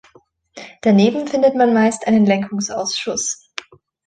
Daneben 0.81 1.27
findet 1.27 1.53
man 1.55 1.75
meist 1.75 2.07
einen 2.07 2.25
Lenkungsausschuss. 2.25 3.51